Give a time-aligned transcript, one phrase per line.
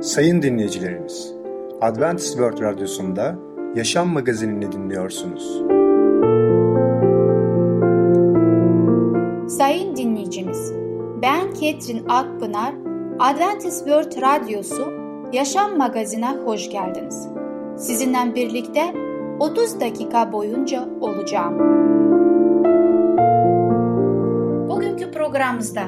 [0.00, 1.34] Sayın dinleyicilerimiz,
[1.80, 3.34] Adventist World Radyosu'nda
[3.74, 5.62] Yaşam Magazinini dinliyorsunuz.
[9.56, 10.72] Sayın dinleyicimiz,
[11.22, 12.74] ben Ketrin Akpınar,
[13.18, 14.92] Adventist World Radyosu
[15.32, 17.28] Yaşam Magazinine hoş geldiniz.
[17.76, 18.94] Sizinle birlikte
[19.40, 21.58] 30 dakika boyunca olacağım.
[24.68, 25.84] Bugünkü programımızda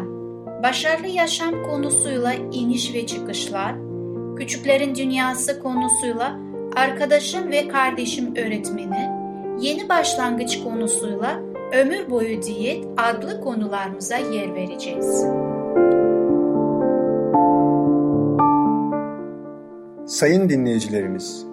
[0.63, 3.90] başarılı yaşam konusuyla iniş ve çıkışlar,
[4.41, 6.37] küçüklerin dünyası konusuyla
[6.77, 9.11] arkadaşım ve kardeşim öğretmeni,
[9.61, 11.41] yeni başlangıç konusuyla
[11.73, 15.25] ömür boyu diyet adlı konularımıza yer vereceğiz.
[20.07, 21.47] Sayın dinleyicilerimiz,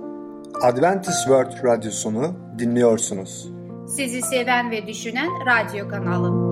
[0.64, 3.52] Adventist World Radyosunu dinliyorsunuz.
[3.88, 6.48] Sizi seven ve düşünen radyo kanalı.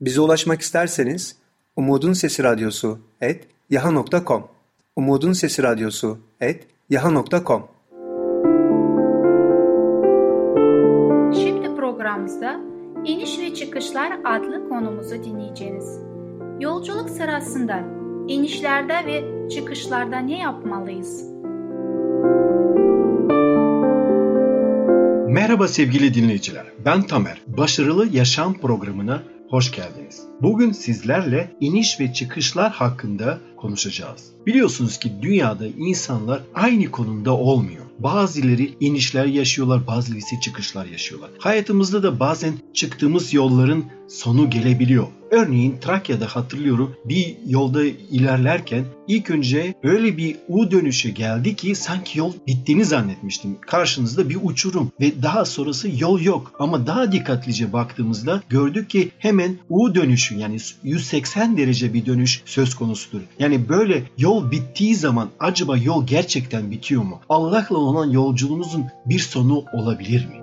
[0.00, 1.40] Bize ulaşmak isterseniz
[1.76, 4.44] Umutun Sesi Radyosu et yaha.com
[4.96, 7.68] Umutun Sesi Radyosu et yaha.com
[11.34, 12.60] Şimdi programımızda
[13.04, 15.98] İniş ve Çıkışlar adlı konumuzu dinleyeceğiz.
[16.60, 17.80] Yolculuk sırasında
[18.28, 21.24] inişlerde ve çıkışlarda ne yapmalıyız?
[25.28, 26.66] Merhaba sevgili dinleyiciler.
[26.84, 27.42] Ben Tamer.
[27.46, 30.22] Başarılı Yaşam programına hoş geldiniz.
[30.42, 34.32] Bugün sizlerle iniş ve çıkışlar hakkında konuşacağız.
[34.46, 37.84] Biliyorsunuz ki dünyada insanlar aynı konumda olmuyor.
[37.98, 41.30] Bazıları inişler yaşıyorlar, bazıları ise çıkışlar yaşıyorlar.
[41.38, 45.06] Hayatımızda da bazen çıktığımız yolların sonu gelebiliyor.
[45.30, 52.18] Örneğin Trakya'da hatırlıyorum bir yolda ilerlerken ilk önce öyle bir U dönüşü geldi ki sanki
[52.18, 53.56] yol bittiğini zannetmiştim.
[53.60, 56.52] Karşınızda bir uçurum ve daha sonrası yol yok.
[56.58, 62.74] Ama daha dikkatlice baktığımızda gördük ki hemen U dönüşü yani 180 derece bir dönüş söz
[62.74, 63.20] konusudur.
[63.38, 67.20] Yani böyle yol bittiği zaman acaba yol gerçekten bitiyor mu?
[67.28, 70.39] Allah'la olan yolculuğumuzun bir sonu olabilir mi?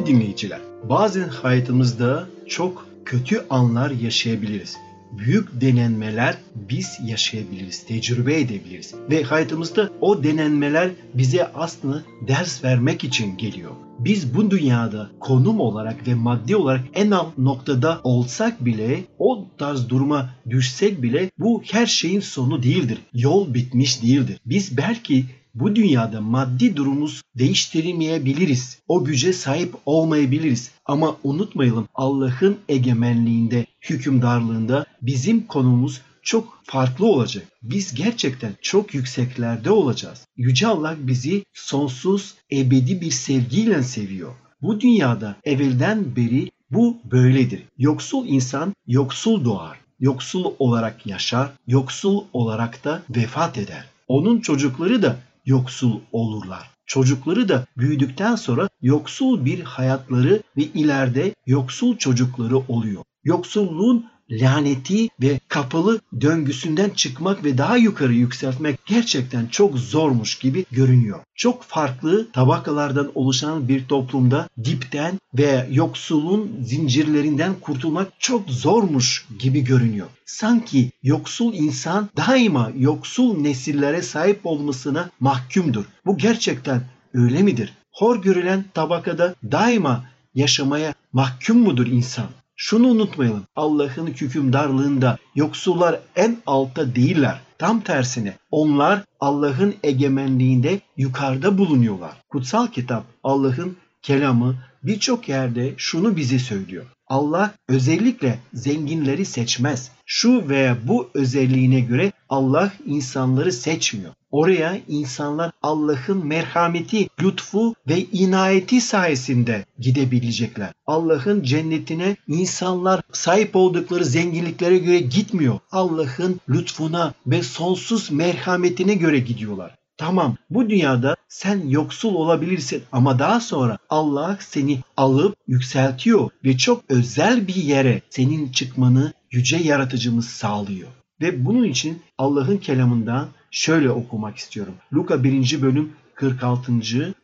[0.00, 4.76] Sevgili dinleyiciler, bazen hayatımızda çok kötü anlar yaşayabiliriz.
[5.18, 8.94] Büyük denenmeler biz yaşayabiliriz, tecrübe edebiliriz.
[9.10, 13.70] Ve hayatımızda o denenmeler bize aslında ders vermek için geliyor.
[13.98, 19.88] Biz bu dünyada konum olarak ve maddi olarak en alt noktada olsak bile, o tarz
[19.88, 22.98] duruma düşsek bile bu her şeyin sonu değildir.
[23.14, 24.40] Yol bitmiş değildir.
[24.46, 25.24] Biz belki
[25.54, 28.78] bu dünyada maddi durumumuz değiştiremeyebiliriz.
[28.88, 30.70] O güce sahip olmayabiliriz.
[30.86, 37.44] Ama unutmayalım Allah'ın egemenliğinde, hükümdarlığında bizim konumuz çok farklı olacak.
[37.62, 40.26] Biz gerçekten çok yükseklerde olacağız.
[40.36, 44.32] Yüce Allah bizi sonsuz, ebedi bir sevgiyle seviyor.
[44.62, 47.62] Bu dünyada evvelden beri bu böyledir.
[47.78, 49.80] Yoksul insan yoksul doğar.
[50.00, 53.84] Yoksul olarak yaşar, yoksul olarak da vefat eder.
[54.08, 56.70] Onun çocukları da yoksul olurlar.
[56.86, 63.02] Çocukları da büyüdükten sonra yoksul bir hayatları ve ileride yoksul çocukları oluyor.
[63.24, 71.20] Yoksulluğun laneti ve kapalı döngüsünden çıkmak ve daha yukarı yükseltmek gerçekten çok zormuş gibi görünüyor.
[71.34, 80.06] Çok farklı tabakalardan oluşan bir toplumda dipten ve yoksulun zincirlerinden kurtulmak çok zormuş gibi görünüyor.
[80.26, 85.84] Sanki yoksul insan daima yoksul nesillere sahip olmasına mahkumdur.
[86.06, 86.82] Bu gerçekten
[87.14, 87.72] öyle midir?
[87.92, 90.04] Hor görülen tabakada daima
[90.34, 92.26] yaşamaya mahkum mudur insan?
[92.62, 93.46] Şunu unutmayalım.
[93.56, 97.40] Allah'ın hükümdarlığında yoksullar en altta değiller.
[97.58, 102.12] Tam tersine onlar Allah'ın egemenliğinde yukarıda bulunuyorlar.
[102.28, 106.84] Kutsal kitap Allah'ın kelamı birçok yerde şunu bize söylüyor.
[107.06, 109.90] Allah özellikle zenginleri seçmez.
[110.06, 114.12] Şu veya bu özelliğine göre Allah insanları seçmiyor.
[114.30, 120.72] Oraya insanlar Allah'ın merhameti, lütfu ve inayeti sayesinde gidebilecekler.
[120.86, 125.58] Allah'ın cennetine insanlar sahip oldukları zenginliklere göre gitmiyor.
[125.72, 129.78] Allah'ın lütfuna ve sonsuz merhametine göre gidiyorlar.
[129.96, 136.84] Tamam bu dünyada sen yoksul olabilirsin ama daha sonra Allah seni alıp yükseltiyor ve çok
[136.88, 140.88] özel bir yere senin çıkmanı yüce yaratıcımız sağlıyor.
[141.20, 144.74] Ve bunun için Allah'ın kelamından şöyle okumak istiyorum.
[144.94, 145.62] Luka 1.
[145.62, 146.72] bölüm 46.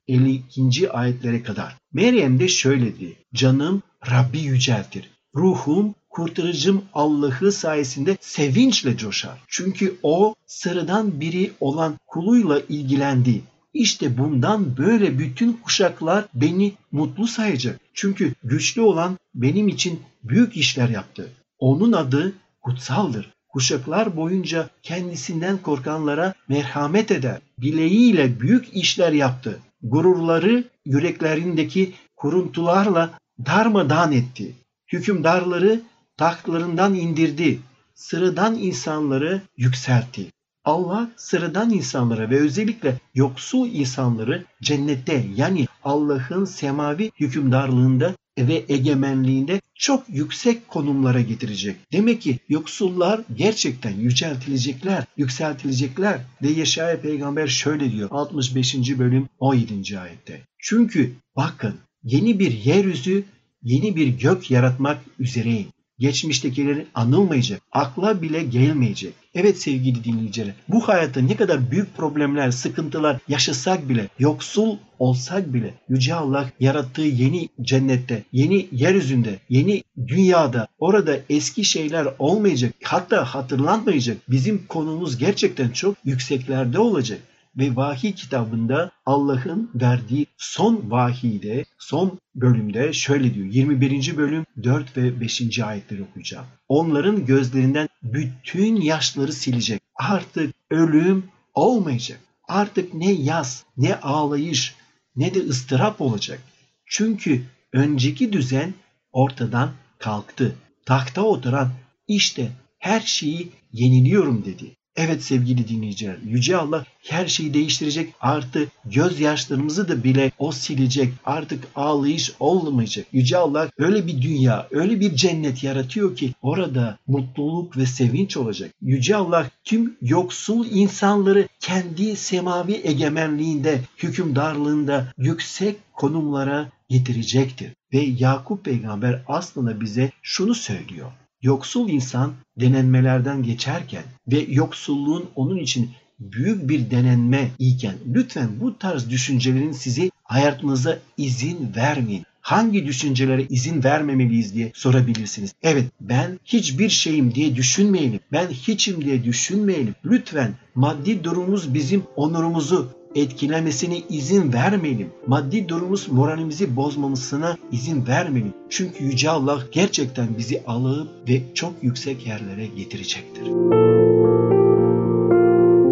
[0.08, 0.90] 52.
[0.90, 1.76] ayetlere kadar.
[1.92, 2.92] Meryem de şöyle.
[3.34, 5.10] Canım Rabbi yüceltir.
[5.34, 9.38] Ruhum kurtarıcım Allah'ı sayesinde sevinçle coşar.
[9.48, 13.42] Çünkü o sıradan biri olan kuluyla ilgilendi.
[13.74, 17.80] İşte bundan böyle bütün kuşaklar beni mutlu sayacak.
[17.94, 21.30] Çünkü güçlü olan benim için büyük işler yaptı.
[21.58, 22.32] Onun adı
[22.62, 23.35] kutsaldır.
[23.56, 27.40] Kuşaklar boyunca kendisinden korkanlara merhamet eder.
[27.58, 29.58] Bileğiyle büyük işler yaptı.
[29.82, 34.54] Gururları yüreklerindeki kuruntularla darmadağın etti.
[34.92, 35.80] Hükümdarları
[36.16, 37.60] tahtlarından indirdi.
[37.94, 40.30] Sıradan insanları yükseltti.
[40.64, 50.04] Allah sıradan insanlara ve özellikle yoksul insanları cennette yani Allah'ın semavi hükümdarlığında ve egemenliğinde çok
[50.08, 51.76] yüksek konumlara getirecek.
[51.92, 56.20] Demek ki yoksullar gerçekten yüceltilecekler, yükseltilecekler.
[56.42, 58.74] Ve Yaşaya peygamber şöyle diyor 65.
[58.98, 59.98] bölüm 17.
[59.98, 60.40] ayette.
[60.58, 61.74] Çünkü bakın
[62.04, 63.24] yeni bir yeryüzü,
[63.62, 65.66] yeni bir gök yaratmak üzereyim
[65.98, 69.14] geçmiştekileri anılmayacak, akla bile gelmeyecek.
[69.34, 75.74] Evet sevgili dinleyiciler, bu hayatta ne kadar büyük problemler, sıkıntılar yaşasak bile, yoksul olsak bile
[75.88, 84.16] Yüce Allah yarattığı yeni cennette, yeni yeryüzünde, yeni dünyada orada eski şeyler olmayacak, hatta hatırlanmayacak.
[84.28, 87.18] Bizim konumuz gerçekten çok yükseklerde olacak
[87.58, 93.46] ve vahiy kitabında Allah'ın verdiği son vahiyde, son bölümde şöyle diyor.
[93.46, 94.16] 21.
[94.16, 95.58] bölüm 4 ve 5.
[95.60, 96.46] ayetleri okuyacağım.
[96.68, 99.82] Onların gözlerinden bütün yaşları silecek.
[99.94, 101.24] Artık ölüm
[101.54, 102.20] olmayacak.
[102.48, 104.74] Artık ne yaz, ne ağlayış,
[105.16, 106.40] ne de ıstırap olacak.
[106.86, 107.42] Çünkü
[107.72, 108.74] önceki düzen
[109.12, 110.56] ortadan kalktı.
[110.86, 111.70] Takta oturan
[112.08, 114.75] işte her şeyi yeniliyorum dedi.
[114.96, 118.14] Evet sevgili dinleyiciler, Yüce Allah her şeyi değiştirecek.
[118.20, 121.12] Artık gözyaşlarımızı da bile o silecek.
[121.24, 123.06] Artık ağlayış olmayacak.
[123.12, 128.70] Yüce Allah öyle bir dünya, öyle bir cennet yaratıyor ki orada mutluluk ve sevinç olacak.
[128.82, 137.72] Yüce Allah tüm yoksul insanları kendi semavi egemenliğinde, hükümdarlığında yüksek konumlara getirecektir.
[137.92, 141.12] Ve Yakup peygamber aslında bize şunu söylüyor.
[141.46, 145.90] Yoksul insan denenmelerden geçerken ve yoksulluğun onun için
[146.20, 152.24] büyük bir denenme iken lütfen bu tarz düşüncelerin sizi hayatınıza izin vermeyin.
[152.40, 155.54] Hangi düşüncelere izin vermemeliyiz diye sorabilirsiniz.
[155.62, 158.20] Evet ben hiçbir şeyim diye düşünmeyelim.
[158.32, 159.94] Ben hiçim diye düşünmeyelim.
[160.04, 165.08] Lütfen maddi durumumuz bizim onurumuzu, etkilemesine izin vermeyelim.
[165.26, 168.54] Maddi durumumuz moralimizi bozmamasına izin vermeyelim.
[168.70, 173.46] Çünkü Yüce Allah gerçekten bizi alıp ve çok yüksek yerlere getirecektir.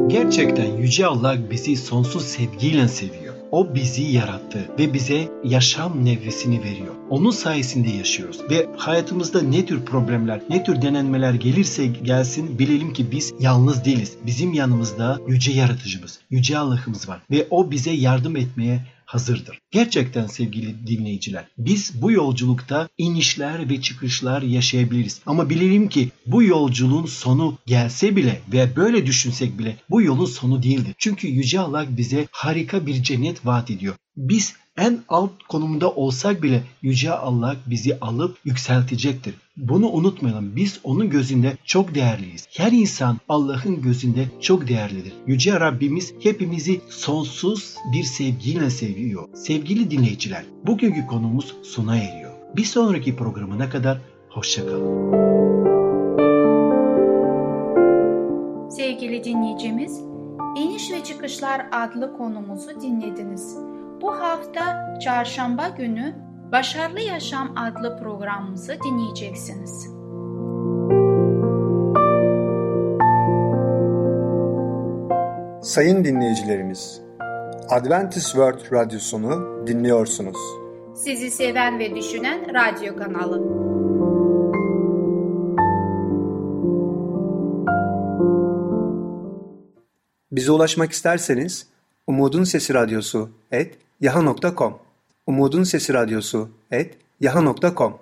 [0.08, 3.23] Gerçekten Yüce Allah bizi sonsuz sevgiyle seviyor.
[3.50, 6.94] O bizi yarattı ve bize yaşam nefesini veriyor.
[7.10, 13.10] Onun sayesinde yaşıyoruz ve hayatımızda ne tür problemler, ne tür denenmeler gelirse gelsin bilelim ki
[13.10, 14.16] biz yalnız değiliz.
[14.26, 18.80] Bizim yanımızda yüce yaratıcımız, yüce Allah'ımız var ve o bize yardım etmeye
[19.14, 19.58] hazırdır.
[19.70, 25.20] Gerçekten sevgili dinleyiciler biz bu yolculukta inişler ve çıkışlar yaşayabiliriz.
[25.26, 30.62] Ama bilelim ki bu yolculuğun sonu gelse bile ve böyle düşünsek bile bu yolun sonu
[30.62, 30.94] değildir.
[30.98, 33.94] Çünkü Yüce Allah bize harika bir cennet vaat ediyor.
[34.16, 39.34] Biz en alt konumda olsak bile Yüce Allah bizi alıp yükseltecektir.
[39.56, 40.56] Bunu unutmayalım.
[40.56, 42.46] Biz onun gözünde çok değerliyiz.
[42.56, 45.12] Her insan Allah'ın gözünde çok değerlidir.
[45.26, 49.28] Yüce Rabbimiz hepimizi sonsuz bir sevgiyle seviyor.
[49.34, 52.32] Sevgili dinleyiciler, bugünkü konumuz sona eriyor.
[52.56, 53.98] Bir sonraki programına kadar
[54.28, 55.14] hoşçakalın.
[58.70, 60.00] Sevgili dinleyicimiz,
[60.56, 63.73] İniş ve Çıkışlar adlı konumuzu dinlediniz.
[64.04, 66.14] Bu hafta çarşamba günü
[66.52, 69.86] Başarılı Yaşam adlı programımızı dinleyeceksiniz.
[75.62, 77.00] Sayın dinleyicilerimiz,
[77.70, 80.38] Adventist World Radyosunu dinliyorsunuz.
[80.94, 83.42] Sizi seven ve düşünen radyo kanalı.
[90.32, 91.68] Bize ulaşmak isterseniz
[92.06, 94.78] Umutun Sesi Radyosu et yaha.com
[95.26, 97.98] Umutun Sesi Radyosu et yaha.com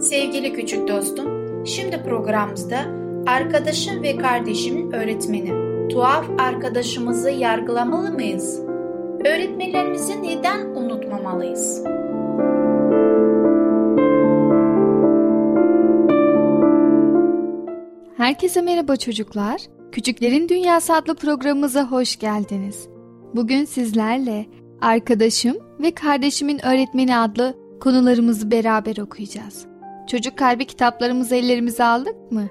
[0.00, 2.78] Sevgili küçük dostum, şimdi programımızda
[3.26, 8.60] arkadaşım ve kardeşimin öğretmeni, tuhaf arkadaşımızı yargılamalı mıyız?
[9.24, 11.84] Öğretmenlerimizi neden unutmamalıyız?
[18.16, 19.60] Herkese merhaba çocuklar.
[19.94, 22.88] Küçüklerin Dünyası adlı programımıza hoş geldiniz.
[23.34, 24.46] Bugün sizlerle
[24.80, 29.66] Arkadaşım ve Kardeşimin Öğretmeni adlı konularımızı beraber okuyacağız.
[30.06, 32.48] Çocuk kalbi kitaplarımızı ellerimize aldık mı?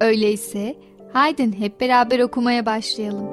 [0.00, 0.76] Öyleyse
[1.12, 3.26] Haydin hep beraber okumaya başlayalım.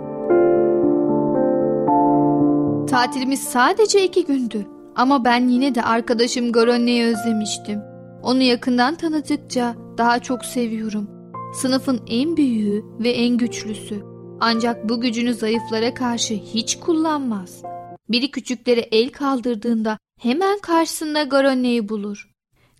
[2.87, 4.65] Tatilimiz sadece iki gündü.
[4.95, 7.81] Ama ben yine de arkadaşım Goronne'yi özlemiştim.
[8.23, 11.16] Onu yakından tanıdıkça daha çok seviyorum.
[11.57, 14.03] Sınıfın en büyüğü ve en güçlüsü.
[14.39, 17.63] Ancak bu gücünü zayıflara karşı hiç kullanmaz.
[18.09, 22.29] Biri küçüklere el kaldırdığında hemen karşısında Garonne'yi bulur.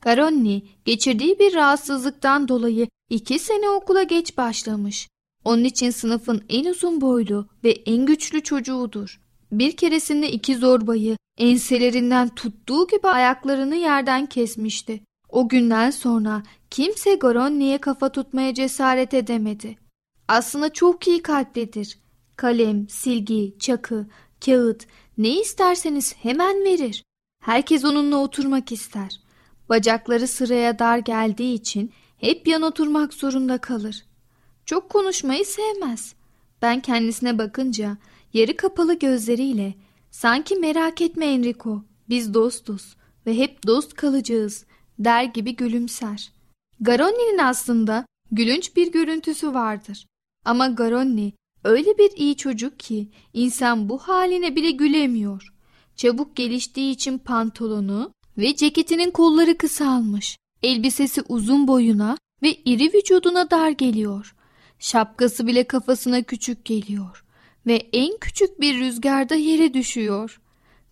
[0.01, 5.09] Garonne geçirdiği bir rahatsızlıktan dolayı iki sene okula geç başlamış.
[5.43, 9.21] Onun için sınıfın en uzun boylu ve en güçlü çocuğudur.
[9.51, 15.01] Bir keresinde iki zorbayı enselerinden tuttuğu gibi ayaklarını yerden kesmişti.
[15.37, 19.77] O günden sonra kimse Goronni'ye kafa tutmaya cesaret edemedi.
[20.27, 21.99] Aslında çok iyi kalplidir.
[22.35, 24.07] Kalem, silgi, çakı,
[24.45, 27.03] kağıt ne isterseniz hemen verir.
[27.43, 29.21] Herkes onunla oturmak ister.
[29.69, 34.05] Bacakları sıraya dar geldiği için hep yan oturmak zorunda kalır.
[34.65, 36.15] Çok konuşmayı sevmez.
[36.61, 37.97] Ben kendisine bakınca
[38.33, 39.73] yarı kapalı gözleriyle
[40.11, 44.65] sanki merak etme Enrico biz dostuz ve hep dost kalacağız
[44.99, 46.31] der gibi gülümser.
[46.79, 50.05] Garoni'nin aslında gülünç bir görüntüsü vardır.
[50.45, 55.53] Ama Garonni öyle bir iyi çocuk ki insan bu haline bile gülemiyor.
[55.95, 60.37] Çabuk geliştiği için pantolonu ve ceketinin kolları kısalmış.
[60.63, 64.35] Elbisesi uzun boyuna ve iri vücuduna dar geliyor.
[64.79, 67.23] Şapkası bile kafasına küçük geliyor
[67.67, 70.41] ve en küçük bir rüzgarda yere düşüyor.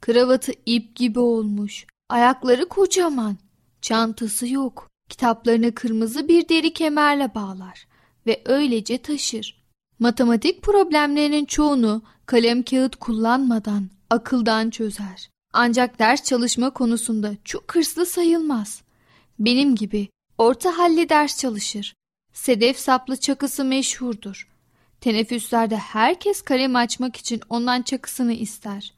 [0.01, 1.85] Kravatı ip gibi olmuş.
[2.09, 3.37] Ayakları kocaman.
[3.85, 4.89] Çantası yok.
[5.09, 7.87] Kitaplarını kırmızı bir deri kemerle bağlar
[8.27, 9.63] ve öylece taşır.
[9.99, 15.29] Matematik problemlerinin çoğunu kalem kağıt kullanmadan akıldan çözer.
[15.53, 18.81] Ancak ders çalışma konusunda çok hırslı sayılmaz.
[19.39, 21.93] Benim gibi orta halli ders çalışır.
[22.33, 24.49] Sedef saplı çakısı meşhurdur.
[25.01, 28.93] Teneffüslerde herkes kalem açmak için ondan çakısını ister.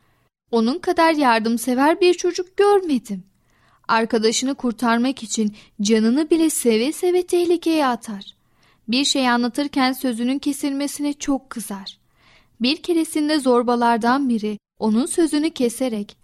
[0.52, 3.24] Onun kadar yardımsever bir çocuk görmedim.
[3.88, 8.36] Arkadaşını kurtarmak için canını bile seve seve tehlikeye atar.
[8.88, 11.98] Bir şey anlatırken sözünün kesilmesine çok kızar.
[12.62, 16.18] Bir keresinde zorbalardan biri onun sözünü keserek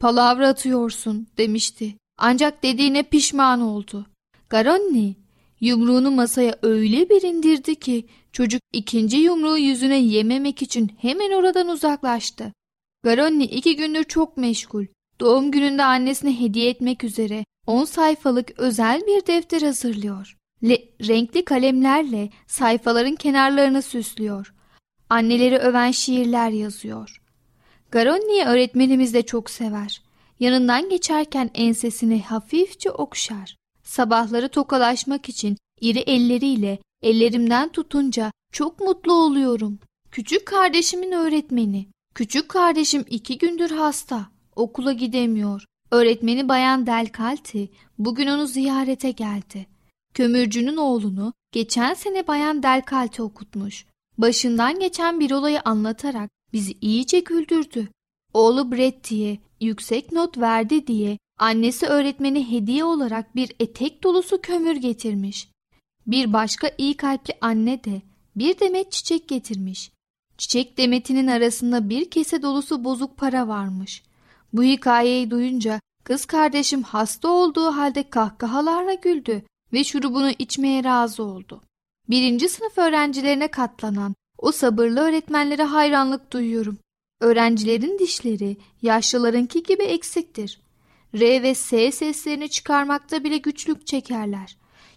[0.00, 1.94] palavra atıyorsun demişti.
[2.18, 4.06] Ancak dediğine pişman oldu.
[4.48, 5.16] Garonni
[5.60, 12.52] yumruğunu masaya öyle bir indirdi ki çocuk ikinci yumruğu yüzüne yememek için hemen oradan uzaklaştı.
[13.02, 14.84] Garonni iki gündür çok meşgul.
[15.20, 20.36] Doğum gününde annesine hediye etmek üzere 10 sayfalık özel bir defter hazırlıyor.
[20.64, 20.78] Le
[21.08, 24.54] renkli kalemlerle sayfaların kenarlarını süslüyor.
[25.10, 27.22] Anneleri öven şiirler yazıyor.
[27.90, 30.02] Garonni'yi öğretmenimiz de çok sever.
[30.40, 33.56] Yanından geçerken ensesini hafifçe okşar.
[33.82, 39.78] Sabahları tokalaşmak için iri elleriyle ellerimden tutunca çok mutlu oluyorum.
[40.10, 41.86] Küçük kardeşimin öğretmeni.
[42.14, 44.33] Küçük kardeşim iki gündür hasta.
[44.56, 45.64] Okula gidemiyor.
[45.90, 47.68] Öğretmeni Bayan Delkalti
[47.98, 49.66] bugün onu ziyarete geldi.
[50.14, 53.86] Kömürcünün oğlunu geçen sene Bayan Delkalti okutmuş.
[54.18, 57.88] Başından geçen bir olayı anlatarak bizi iyice güldürdü.
[58.34, 65.48] Oğlu Bretti'ye yüksek not verdi diye annesi öğretmeni hediye olarak bir etek dolusu kömür getirmiş.
[66.06, 68.02] Bir başka iyi kalpli anne de
[68.36, 69.90] bir demet çiçek getirmiş.
[70.38, 74.02] Çiçek demetinin arasında bir kese dolusu bozuk para varmış.
[74.54, 79.42] Bu hikayeyi duyunca kız kardeşim hasta olduğu halde kahkahalarla güldü
[79.72, 81.62] ve şurubunu içmeye razı oldu.
[82.10, 86.78] Birinci sınıf öğrencilerine katlanan o sabırlı öğretmenlere hayranlık duyuyorum.
[87.20, 90.60] Öğrencilerin dişleri yaşlılarınki gibi eksiktir.
[91.14, 94.56] R ve S seslerini çıkarmakta bile güçlük çekerler.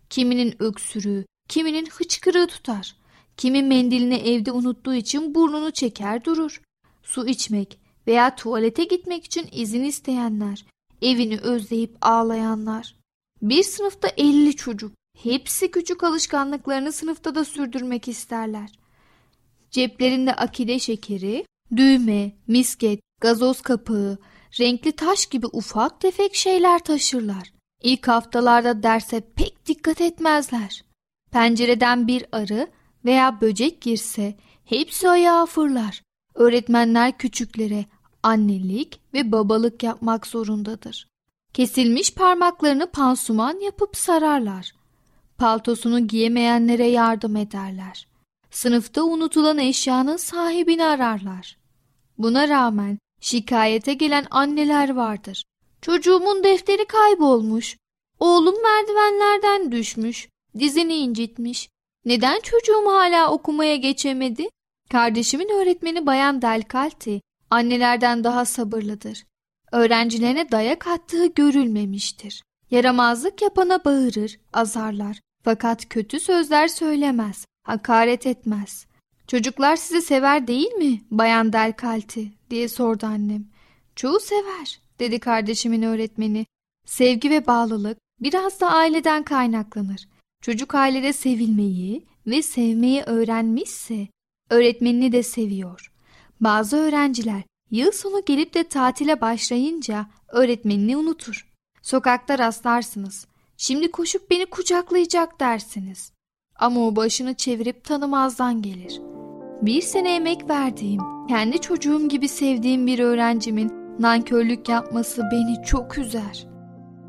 [0.10, 2.96] Kiminin öksürüğü, kiminin hıçkırığı tutar.
[3.38, 6.62] Kimi mendilini evde unuttuğu için burnunu çeker durur.
[7.04, 10.66] Su içmek veya tuvalete gitmek için izin isteyenler,
[11.02, 12.96] evini özleyip ağlayanlar.
[13.42, 14.92] Bir sınıfta 50 çocuk.
[15.24, 18.70] Hepsi küçük alışkanlıklarını sınıfta da sürdürmek isterler.
[19.72, 21.46] Ceplerinde akide şekeri,
[21.76, 24.18] düğme, misket, gazoz kapağı,
[24.60, 27.54] renkli taş gibi ufak tefek şeyler taşırlar.
[27.84, 30.84] İlk haftalarda derse pek dikkat etmezler.
[31.32, 32.68] Pencereden bir arı
[33.06, 36.02] veya böcek girse hepsi ayağa fırlar.
[36.36, 37.86] Öğretmenler küçüklere
[38.24, 41.07] annelik ve babalık yapmak zorundadır.
[41.53, 44.74] Kesilmiş parmaklarını pansuman yapıp sararlar.
[45.38, 48.07] Paltosunu giyemeyenlere yardım ederler.
[48.51, 51.57] Sınıfta unutulan eşyanın sahibini ararlar.
[52.17, 55.43] Buna rağmen şikayete gelen anneler vardır.
[55.81, 57.77] Çocuğumun defteri kaybolmuş.
[58.19, 60.29] Oğlum merdivenlerden düşmüş.
[60.59, 61.69] Dizini incitmiş.
[62.05, 64.50] Neden çocuğum hala okumaya geçemedi?
[64.89, 69.24] Kardeşimin öğretmeni Bayan Delkalti annelerden daha sabırlıdır.
[69.72, 72.44] Öğrencilerine dayak attığı görülmemiştir.
[72.72, 75.20] Yaramazlık yapana bağırır, azarlar.
[75.44, 78.86] Fakat kötü sözler söylemez, hakaret etmez.
[79.27, 83.46] Çocuklar sizi sever değil mi Bayan Delkalti diye sordu annem.
[83.96, 86.46] Çoğu sever dedi kardeşimin öğretmeni.
[86.86, 90.08] Sevgi ve bağlılık biraz da aileden kaynaklanır.
[90.42, 94.08] Çocuk ailede sevilmeyi ve sevmeyi öğrenmişse
[94.50, 95.92] öğretmenini de seviyor.
[96.41, 97.41] Bazı öğrenciler
[97.72, 101.48] yıl sonu gelip de tatile başlayınca öğretmenini unutur.
[101.82, 103.27] Sokakta rastlarsınız.
[103.58, 106.12] Şimdi koşup beni kucaklayacak dersiniz.
[106.56, 109.01] Ama o başını çevirip tanımazdan gelir.
[109.62, 116.48] Bir sene emek verdiğim, kendi çocuğum gibi sevdiğim bir öğrencimin nankörlük yapması beni çok üzer.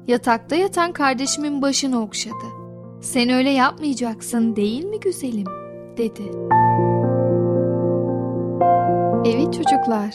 [0.07, 2.47] Yatakta yatan kardeşimin başını okşadı.
[3.03, 5.47] Sen öyle yapmayacaksın değil mi güzelim?
[5.99, 6.49] dedi.
[9.25, 10.15] Evet çocuklar,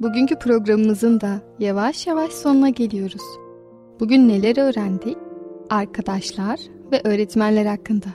[0.00, 3.22] bugünkü programımızın da yavaş yavaş sonuna geliyoruz.
[4.00, 5.16] Bugün neler öğrendik?
[5.70, 6.60] Arkadaşlar
[6.92, 8.06] ve öğretmenler hakkında.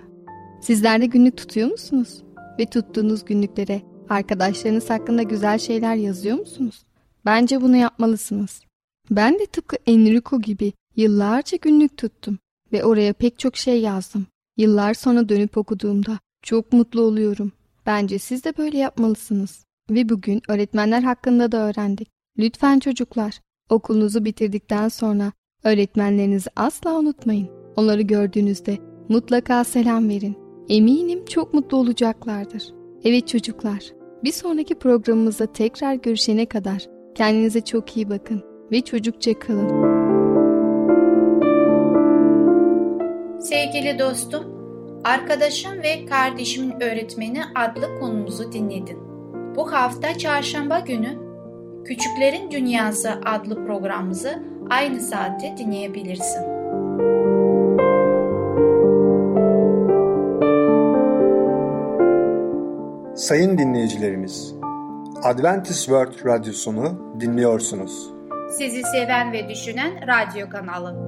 [0.62, 2.24] Sizler de günlük tutuyor musunuz?
[2.60, 6.84] Ve tuttuğunuz günlüklere arkadaşlarınız hakkında güzel şeyler yazıyor musunuz?
[7.26, 8.62] Bence bunu yapmalısınız.
[9.12, 12.38] Ben de tıpkı Enrico gibi yıllarca günlük tuttum
[12.72, 14.26] ve oraya pek çok şey yazdım.
[14.58, 17.52] Yıllar sonra dönüp okuduğumda çok mutlu oluyorum.
[17.86, 19.67] Bence siz de böyle yapmalısınız.
[19.90, 22.10] Ve bugün öğretmenler hakkında da öğrendik.
[22.40, 23.40] Lütfen çocuklar,
[23.70, 25.32] okulunuzu bitirdikten sonra
[25.64, 27.50] öğretmenlerinizi asla unutmayın.
[27.76, 28.78] Onları gördüğünüzde
[29.10, 30.38] mutlaka selam verin.
[30.70, 32.74] Eminim çok mutlu olacaklardır.
[33.04, 33.80] Evet çocuklar,
[34.24, 39.98] bir sonraki programımızda tekrar görüşene kadar kendinize çok iyi bakın ve çocukça kalın.
[43.40, 44.44] Sevgili dostum,
[45.04, 49.07] arkadaşım ve kardeşimin öğretmeni adlı konumuzu dinledin.
[49.58, 51.18] Bu hafta çarşamba günü
[51.86, 56.44] Küçüklerin Dünyası adlı programımızı aynı saatte dinleyebilirsin.
[63.16, 64.54] Sayın dinleyicilerimiz,
[65.24, 68.10] Adventist World Radyosunu dinliyorsunuz.
[68.58, 71.08] Sizi seven ve düşünen radyo kanalı.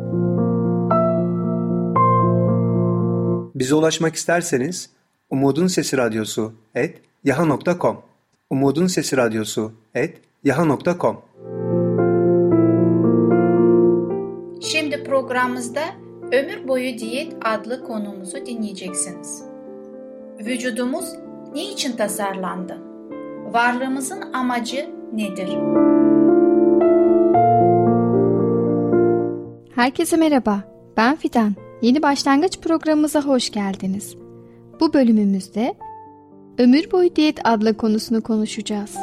[3.56, 4.90] Bize ulaşmak isterseniz
[5.30, 8.09] Umutun Sesi Radyosu et yaha.com
[8.50, 11.18] Umutun Sesi Radyosu et yaha.com
[14.62, 15.82] Şimdi programımızda
[16.32, 19.44] Ömür Boyu Diyet adlı konumuzu dinleyeceksiniz.
[20.40, 21.06] Vücudumuz
[21.54, 22.78] niçin tasarlandı?
[23.54, 25.50] Varlığımızın amacı nedir?
[29.76, 30.64] Herkese merhaba,
[30.98, 31.56] ben Fidan.
[31.82, 34.16] Yeni başlangıç programımıza hoş geldiniz.
[34.80, 35.76] Bu bölümümüzde
[36.60, 38.96] Ömür Boyu Diyet adlı konusunu konuşacağız.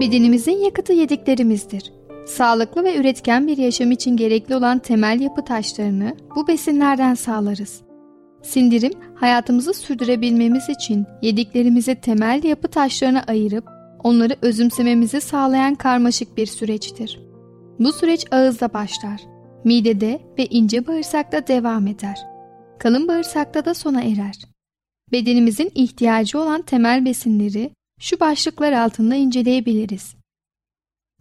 [0.00, 1.92] Bedenimizin yakıtı yediklerimizdir.
[2.26, 7.80] Sağlıklı ve üretken bir yaşam için gerekli olan temel yapı taşlarını bu besinlerden sağlarız.
[8.42, 13.64] Sindirim, hayatımızı sürdürebilmemiz için yediklerimizi temel yapı taşlarına ayırıp
[14.04, 17.20] onları özümsememizi sağlayan karmaşık bir süreçtir.
[17.78, 19.20] Bu süreç ağızda başlar,
[19.64, 22.35] midede ve ince bağırsakta devam eder.
[22.78, 24.36] Kalın bağırsakta da sona erer.
[25.12, 30.14] Bedenimizin ihtiyacı olan temel besinleri şu başlıklar altında inceleyebiliriz.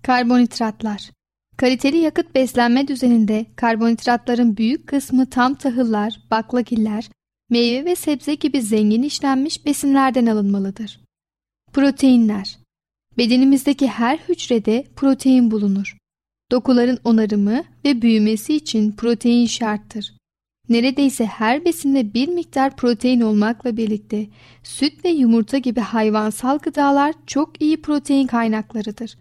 [0.04, 1.12] Karbonhidratlar
[1.58, 7.10] Kaliteli yakıt beslenme düzeninde karbonhidratların büyük kısmı tam tahıllar, baklagiller,
[7.50, 11.00] meyve ve sebze gibi zengin işlenmiş besinlerden alınmalıdır.
[11.74, 12.58] Proteinler
[13.18, 15.98] Bedenimizdeki her hücrede protein bulunur.
[16.52, 20.15] Dokuların onarımı ve büyümesi için protein şarttır.
[20.70, 24.28] Neredeyse her besinde bir miktar protein olmakla birlikte
[24.64, 29.18] süt ve yumurta gibi hayvansal gıdalar çok iyi protein kaynaklarıdır.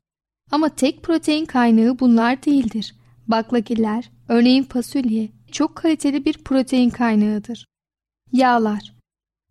[0.50, 2.94] Ama tek protein kaynağı bunlar değildir.
[3.28, 7.66] Baklagiller, örneğin fasulye, çok kaliteli bir protein kaynağıdır.
[8.32, 8.94] Yağlar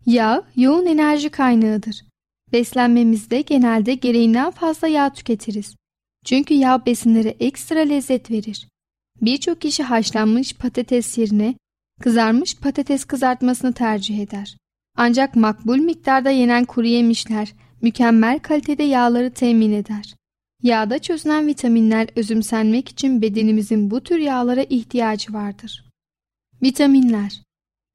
[0.05, 2.03] Yağ, yoğun enerji kaynağıdır.
[2.53, 5.75] Beslenmemizde genelde gereğinden fazla yağ tüketiriz.
[6.25, 8.67] Çünkü yağ besinlere ekstra lezzet verir.
[9.21, 11.55] Birçok kişi haşlanmış patates yerine
[12.01, 14.57] kızarmış patates kızartmasını tercih eder.
[14.97, 20.15] Ancak makbul miktarda yenen kuru yemişler mükemmel kalitede yağları temin eder.
[20.63, 25.85] Yağda çözünen vitaminler özümsenmek için bedenimizin bu tür yağlara ihtiyacı vardır.
[26.61, 27.41] Vitaminler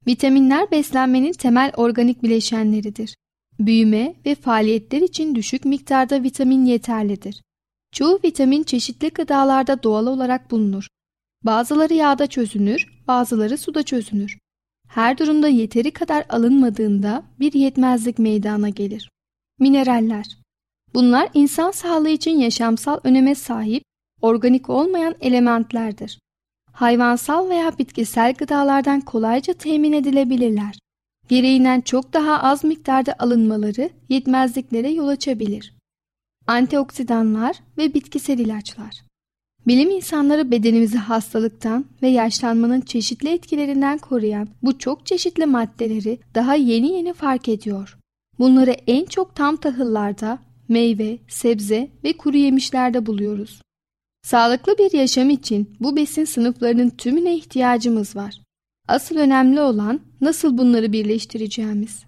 [0.07, 3.15] Vitaminler beslenmenin temel organik bileşenleridir.
[3.59, 7.41] Büyüme ve faaliyetler için düşük miktarda vitamin yeterlidir.
[7.91, 10.87] Çoğu vitamin çeşitli gıdalarda doğal olarak bulunur.
[11.43, 14.37] Bazıları yağda çözünür, bazıları suda çözünür.
[14.87, 19.09] her durumda yeteri kadar alınmadığında bir yetmezlik meydana gelir.
[19.59, 20.25] Mineraller
[20.93, 23.83] Bunlar insan sağlığı için yaşamsal öneme sahip
[24.21, 26.19] organik olmayan elementlerdir.
[26.71, 30.79] Hayvansal veya bitkisel gıdalardan kolayca temin edilebilirler.
[31.29, 35.73] Gereğinden çok daha az miktarda alınmaları yetmezliklere yol açabilir.
[36.47, 39.08] Antioksidanlar ve bitkisel ilaçlar
[39.69, 46.91] Bilim insanları bedenimizi hastalıktan ve yaşlanmanın çeşitli etkilerinden koruyan bu çok çeşitli maddeleri daha yeni
[46.93, 47.97] yeni fark ediyor.
[48.39, 53.61] Bunları en çok tam tahıllarda, meyve, sebze ve kuru yemişlerde buluyoruz.
[54.23, 58.41] Sağlıklı bir yaşam için bu besin sınıflarının tümüne ihtiyacımız var.
[58.87, 62.03] Asıl önemli olan nasıl bunları birleştireceğimiz.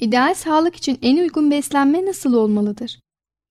[0.00, 2.98] İdeal sağlık için en uygun beslenme nasıl olmalıdır?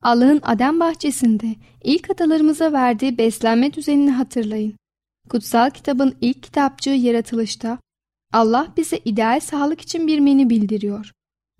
[0.02, 4.74] Allah'ın Adem bahçesinde ilk atalarımıza verdiği beslenme düzenini hatırlayın.
[5.30, 7.78] Kutsal kitabın ilk kitapçığı yaratılışta
[8.34, 11.12] Allah bize ideal sağlık için bir menü bildiriyor.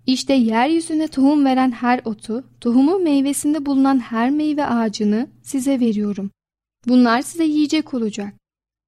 [0.06, 6.30] İşte yeryüzüne tohum veren her otu, tohumu meyvesinde bulunan her meyve ağacını size veriyorum.
[6.88, 8.34] Bunlar size yiyecek olacak.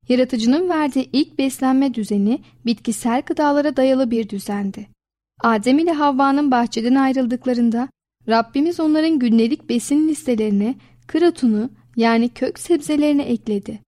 [0.09, 4.89] Yaratıcının verdiği ilk beslenme düzeni bitkisel gıdalara dayalı bir düzendi.
[5.41, 7.89] Adem ile Havva'nın bahçeden ayrıldıklarında
[8.29, 10.75] Rabbimiz onların günlük besin listelerine
[11.07, 13.81] kıratunu yani kök sebzelerini ekledi.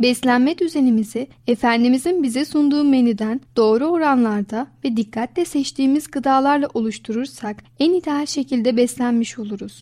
[0.00, 8.26] Beslenme düzenimizi Efendimizin bize sunduğu menüden doğru oranlarda ve dikkatle seçtiğimiz gıdalarla oluşturursak en ideal
[8.26, 9.80] şekilde beslenmiş oluruz.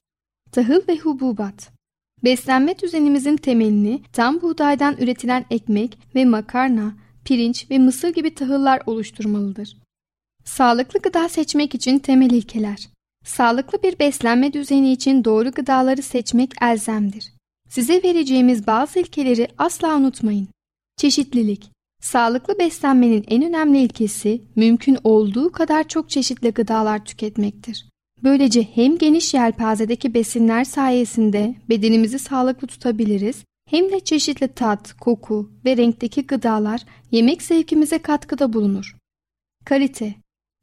[0.52, 1.70] Tahıl ve hububat
[2.24, 9.76] Beslenme düzenimizin temelini tam buğdaydan üretilen ekmek ve makarna, pirinç ve mısır gibi tahıllar oluşturmalıdır.
[10.44, 12.88] Sağlıklı gıda seçmek için temel ilkeler
[13.24, 17.32] Sağlıklı bir beslenme düzeni için doğru gıdaları seçmek elzemdir.
[17.68, 20.48] Size vereceğimiz bazı ilkeleri asla unutmayın.
[20.96, 27.86] Çeşitlilik Sağlıklı beslenmenin en önemli ilkesi mümkün olduğu kadar çok çeşitli gıdalar tüketmektir.
[28.22, 35.76] Böylece hem geniş yelpazedeki besinler sayesinde bedenimizi sağlıklı tutabiliriz hem de çeşitli tat, koku ve
[35.76, 36.80] renkteki gıdalar
[37.10, 38.96] yemek zevkimize katkıda bulunur.
[39.64, 40.14] Kalite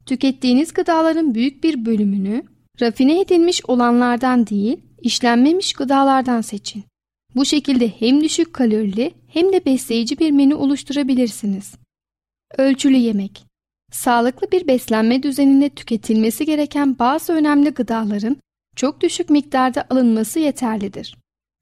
[0.08, 2.42] Tükettiğiniz gıdaların büyük bir bölümünü
[2.80, 6.84] rafine edilmiş olanlardan değil, işlenmemiş gıdalardan seçin.
[7.34, 11.74] Bu şekilde hem düşük kalorili hem de besleyici bir menü oluşturabilirsiniz.
[12.58, 13.44] Ölçülü yemek
[13.92, 18.36] Sağlıklı bir beslenme düzeninde tüketilmesi gereken bazı önemli gıdaların
[18.76, 21.16] çok düşük miktarda alınması yeterlidir.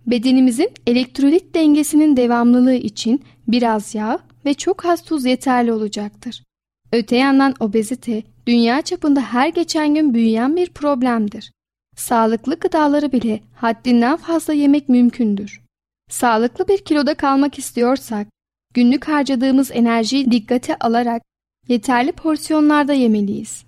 [0.06, 6.45] Bedenimizin elektrolit dengesinin devamlılığı için biraz yağ ve çok az tuz yeterli olacaktır.
[6.92, 11.52] Öte yandan obezite dünya çapında her geçen gün büyüyen bir problemdir.
[11.96, 15.62] Sağlıklı gıdaları bile haddinden fazla yemek mümkündür.
[16.10, 18.28] Sağlıklı bir kiloda kalmak istiyorsak,
[18.74, 21.22] günlük harcadığımız enerjiyi dikkate alarak
[21.68, 23.64] yeterli porsiyonlarda yemeliyiz.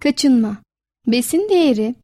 [0.00, 0.56] Kaçınma
[1.06, 1.94] Besin değeri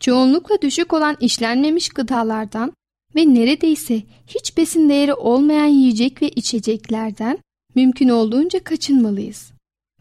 [0.00, 2.72] çoğunlukla düşük olan işlenmemiş gıdalardan
[3.16, 7.38] ve neredeyse hiç besin değeri olmayan yiyecek ve içeceklerden
[7.74, 9.55] mümkün olduğunca kaçınmalıyız.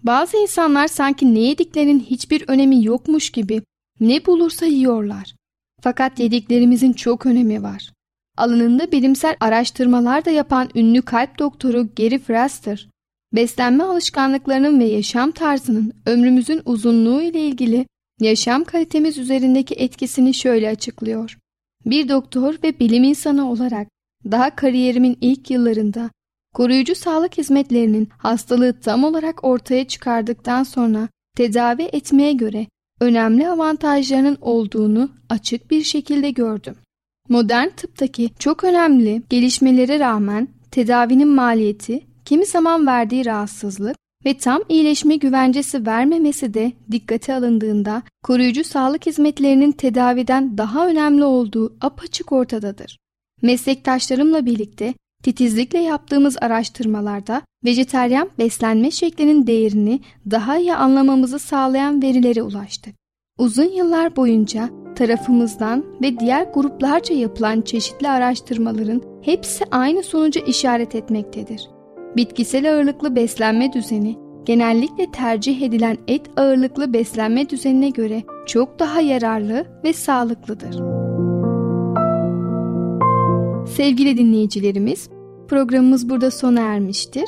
[0.05, 3.61] Bazı insanlar sanki ne yediklerinin hiçbir önemi yokmuş gibi
[3.99, 5.35] ne bulursa yiyorlar.
[5.81, 7.91] Fakat yediklerimizin çok önemi var.
[8.37, 12.89] Alanında bilimsel araştırmalar da yapan ünlü kalp doktoru Gary Fraster,
[13.33, 17.85] beslenme alışkanlıklarının ve yaşam tarzının ömrümüzün uzunluğu ile ilgili
[18.19, 21.37] yaşam kalitemiz üzerindeki etkisini şöyle açıklıyor.
[21.85, 23.87] Bir doktor ve bilim insanı olarak
[24.31, 26.09] daha kariyerimin ilk yıllarında
[26.55, 32.67] Koruyucu sağlık hizmetlerinin hastalığı tam olarak ortaya çıkardıktan sonra tedavi etmeye göre
[32.99, 36.75] önemli avantajlarının olduğunu açık bir şekilde gördüm.
[37.29, 45.15] Modern tıptaki çok önemli gelişmelere rağmen tedavinin maliyeti, kimi zaman verdiği rahatsızlık ve tam iyileşme
[45.15, 52.97] güvencesi vermemesi de dikkate alındığında koruyucu sağlık hizmetlerinin tedaviden daha önemli olduğu apaçık ortadadır.
[53.41, 54.93] Meslektaşlarımla birlikte
[55.25, 59.99] Titizlikle yaptığımız araştırmalarda vejeteryan beslenme şeklinin değerini
[60.31, 62.95] daha iyi anlamamızı sağlayan verilere ulaştık.
[63.37, 71.69] Uzun yıllar boyunca tarafımızdan ve diğer gruplarca yapılan çeşitli araştırmaların hepsi aynı sonuca işaret etmektedir.
[72.15, 79.65] Bitkisel ağırlıklı beslenme düzeni genellikle tercih edilen et ağırlıklı beslenme düzenine göre çok daha yararlı
[79.83, 80.75] ve sağlıklıdır.
[83.67, 85.09] Sevgili dinleyicilerimiz,
[85.47, 87.25] Programımız burada sona ermiştir.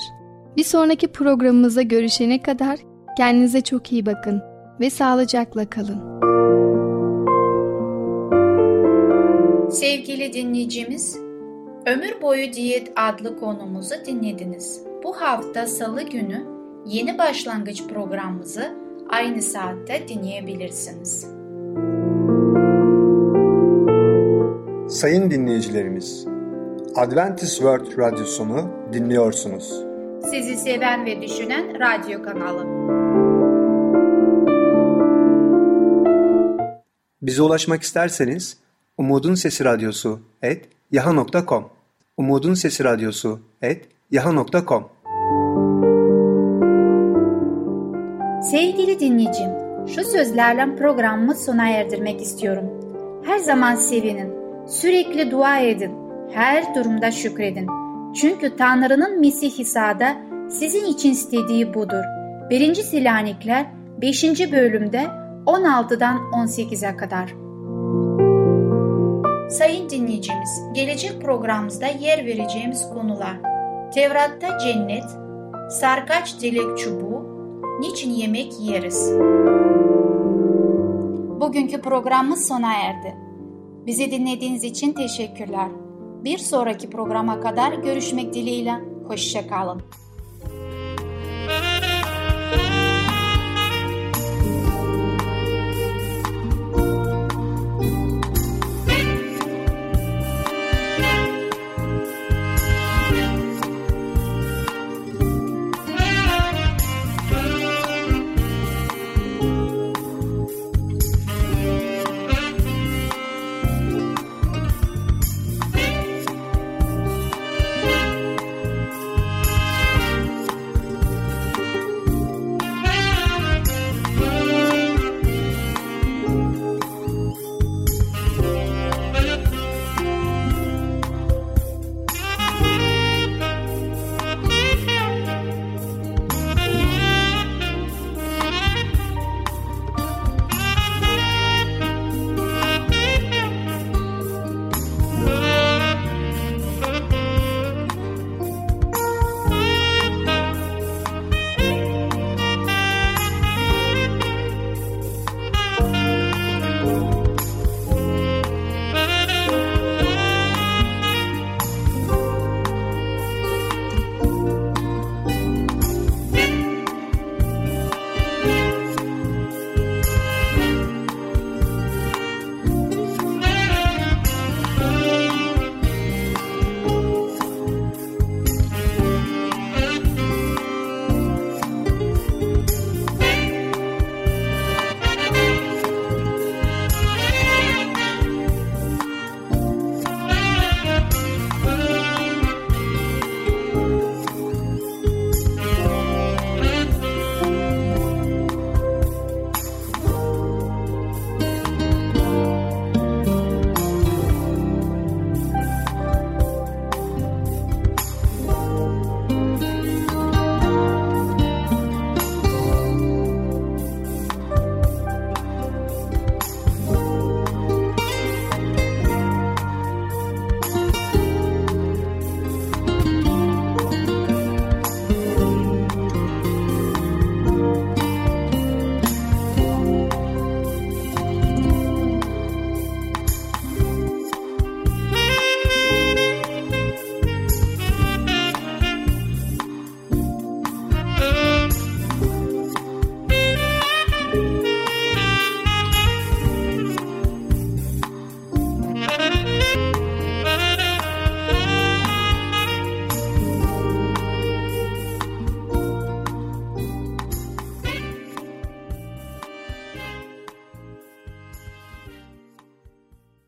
[0.58, 2.80] Bir sonraki programımızda görüşene kadar
[3.18, 4.42] kendinize çok iyi bakın
[4.80, 6.18] ve sağlıcakla kalın.
[9.70, 11.18] Sevgili dinleyicimiz,
[11.86, 14.84] Ömür Boyu Diyet adlı konumuzu dinlediniz.
[15.04, 16.46] Bu hafta salı günü
[16.86, 18.76] yeni başlangıç programımızı
[19.10, 21.28] aynı saatte dinleyebilirsiniz.
[24.90, 26.28] Sayın dinleyicilerimiz,
[26.98, 29.84] Adventist World Radyosunu dinliyorsunuz.
[30.32, 32.66] Sizi seven ve düşünen radyo kanalı.
[37.22, 38.58] Bize ulaşmak isterseniz
[38.98, 41.70] Umutun Sesi Radyosu et yaha.com
[42.18, 44.90] Umutun Sesi Radyosu et yaha.com
[48.52, 49.50] Sevgili dinleyicim,
[49.88, 52.66] şu sözlerle programımı sona erdirmek istiyorum.
[53.26, 54.34] Her zaman sevinin,
[54.68, 57.68] sürekli dua edin, her durumda şükredin.
[58.16, 60.18] Çünkü Tanrı'nın Mesih İsa'da
[60.50, 62.04] sizin için istediği budur.
[62.50, 62.76] 1.
[62.76, 63.66] Selanikler
[64.02, 64.52] 5.
[64.52, 65.08] bölümde
[65.46, 67.34] 16'dan 18'e kadar.
[69.50, 73.38] Sayın dinleyicimiz, gelecek programımızda yer vereceğimiz konular
[73.94, 75.06] Tevrat'ta cennet,
[75.70, 77.28] sarkaç dilek çubuğu,
[77.80, 79.12] niçin yemek yeriz?
[81.42, 83.16] Bugünkü programımız sona erdi.
[83.86, 85.68] Bizi dinlediğiniz için teşekkürler.
[86.28, 88.74] Bir sonraki programa kadar görüşmek dileğiyle.
[89.08, 89.82] Hoşçakalın.